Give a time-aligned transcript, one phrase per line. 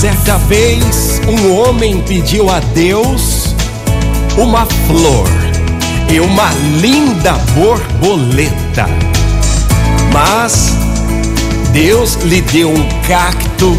[0.00, 3.56] Certa vez, um homem pediu a Deus
[4.40, 5.28] uma flor
[6.08, 6.48] e uma
[6.80, 8.86] linda borboleta.
[10.12, 10.72] Mas
[11.72, 13.76] Deus lhe deu um cacto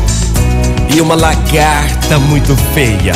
[0.94, 3.14] e uma lagarta muito feia.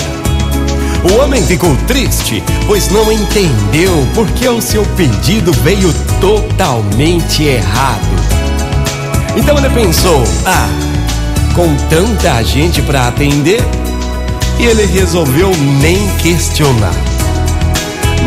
[1.04, 8.08] O homem ficou triste, pois não entendeu porque o seu pedido veio totalmente errado.
[9.36, 10.93] Então ele pensou: ah,
[11.54, 13.62] com tanta gente para atender,
[14.60, 16.94] e ele resolveu nem questionar.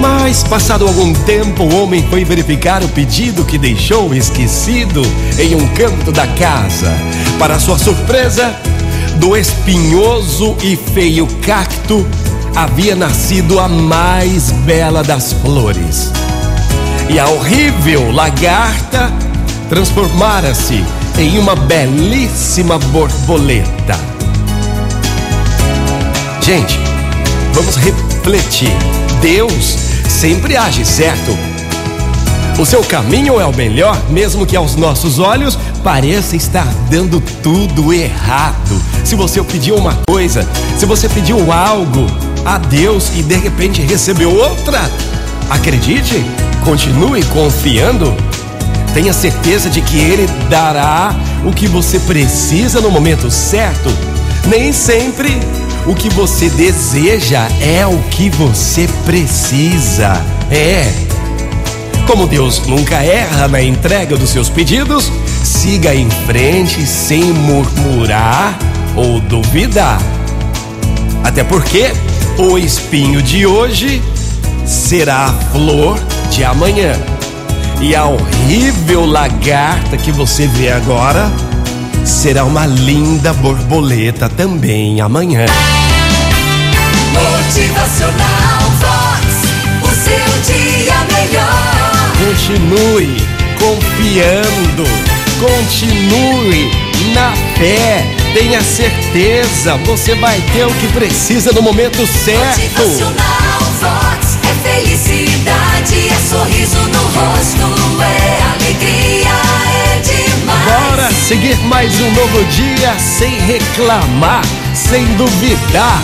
[0.00, 5.02] Mas, passado algum tempo, o homem foi verificar o pedido que deixou esquecido
[5.38, 6.92] em um canto da casa.
[7.38, 8.54] Para sua surpresa,
[9.16, 12.06] do espinhoso e feio cacto
[12.54, 16.12] havia nascido a mais bela das flores.
[17.08, 19.10] E a horrível lagarta
[19.68, 20.84] transformara-se
[21.18, 23.98] em uma belíssima borboleta.
[26.42, 26.78] Gente,
[27.52, 28.70] vamos refletir.
[29.22, 31.36] Deus sempre age certo.
[32.58, 37.92] O seu caminho é o melhor, mesmo que aos nossos olhos pareça estar dando tudo
[37.92, 38.80] errado.
[39.04, 40.46] Se você pediu uma coisa,
[40.78, 42.06] se você pediu algo
[42.44, 44.90] a Deus e de repente recebeu outra,
[45.50, 46.24] acredite,
[46.64, 48.14] continue confiando.
[48.96, 53.90] Tenha certeza de que Ele dará o que você precisa no momento certo.
[54.46, 55.38] Nem sempre
[55.84, 60.18] o que você deseja é o que você precisa.
[60.50, 60.90] É.
[62.06, 65.12] Como Deus nunca erra na entrega dos seus pedidos,
[65.44, 68.58] siga em frente sem murmurar
[68.96, 70.00] ou duvidar.
[71.22, 71.92] Até porque
[72.38, 74.00] o espinho de hoje
[74.64, 76.00] será a flor
[76.30, 76.94] de amanhã.
[77.80, 81.30] E a horrível lagarta que você vê agora
[82.04, 85.44] será uma linda borboleta também amanhã.
[87.12, 89.26] Motivacional Vox,
[89.82, 92.12] o seu dia melhor.
[92.26, 93.16] Continue
[93.58, 94.84] confiando,
[95.38, 96.70] continue
[97.14, 98.04] na fé.
[98.32, 102.82] Tenha certeza, você vai ter o que precisa no momento certo.
[102.82, 104.15] Motivacional Vox
[111.26, 114.42] seguir mais um novo dia sem reclamar,
[114.72, 116.00] sem duvidar.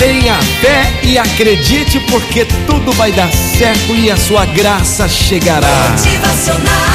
[0.00, 5.68] Tenha fé e acredite, porque tudo vai dar certo e a sua graça chegará.
[5.92, 6.93] Motivacional